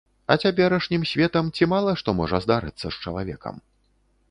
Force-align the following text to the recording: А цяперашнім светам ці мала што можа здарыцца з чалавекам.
А 0.35 0.35
цяперашнім 0.45 1.03
светам 1.09 1.51
ці 1.59 1.69
мала 1.75 1.95
што 2.03 2.17
можа 2.23 2.41
здарыцца 2.47 2.83
з 2.89 2.95
чалавекам. 3.07 3.63